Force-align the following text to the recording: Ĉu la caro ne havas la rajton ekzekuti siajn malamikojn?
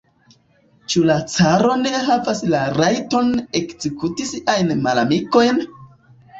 Ĉu 0.93 1.03
la 1.09 1.17
caro 1.33 1.75
ne 1.81 1.91
havas 2.07 2.41
la 2.55 2.63
rajton 2.79 3.31
ekzekuti 3.63 4.29
siajn 4.33 4.77
malamikojn? 4.89 5.65